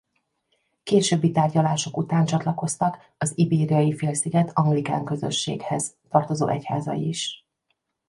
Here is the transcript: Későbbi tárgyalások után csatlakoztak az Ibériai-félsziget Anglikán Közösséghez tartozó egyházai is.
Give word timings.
Későbbi 0.83 1.31
tárgyalások 1.31 1.97
után 1.97 2.25
csatlakoztak 2.25 2.97
az 3.17 3.31
Ibériai-félsziget 3.35 4.51
Anglikán 4.53 5.05
Közösséghez 5.05 5.97
tartozó 6.09 6.47
egyházai 6.47 7.07
is. 7.07 7.45